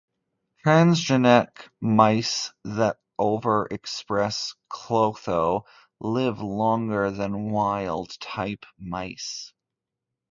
[0.65, 5.67] Transgenic mice that overexpress Klotho
[5.99, 9.53] live longer than wild-type mice.